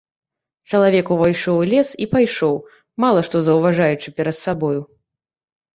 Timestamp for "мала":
3.05-3.19